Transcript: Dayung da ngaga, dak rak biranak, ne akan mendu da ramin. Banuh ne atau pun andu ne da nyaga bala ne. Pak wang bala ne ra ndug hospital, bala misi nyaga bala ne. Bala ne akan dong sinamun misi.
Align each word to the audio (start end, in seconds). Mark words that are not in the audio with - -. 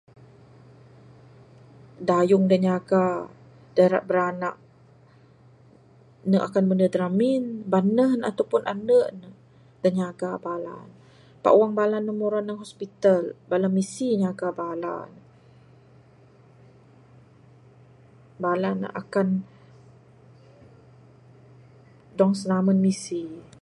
Dayung 2.07 2.45
da 2.51 2.57
ngaga, 2.63 3.05
dak 3.75 3.89
rak 3.93 4.05
biranak, 4.09 4.57
ne 6.29 6.37
akan 6.47 6.63
mendu 6.65 6.87
da 6.93 6.99
ramin. 7.03 7.43
Banuh 7.71 8.11
ne 8.15 8.23
atau 8.31 8.45
pun 8.51 8.61
andu 8.73 8.99
ne 9.19 9.27
da 9.81 9.89
nyaga 9.99 10.31
bala 10.45 10.75
ne. 10.89 10.95
Pak 11.43 11.55
wang 11.59 11.73
bala 11.79 11.97
ne 12.05 12.11
ra 12.33 12.39
ndug 12.43 12.61
hospital, 12.63 13.23
bala 13.49 13.67
misi 13.75 14.07
nyaga 14.23 14.47
bala 14.61 14.95
ne. 15.13 15.19
Bala 18.43 18.69
ne 18.81 18.87
akan 19.01 19.27
dong 22.17 22.33
sinamun 22.39 22.77
misi. 22.85 23.23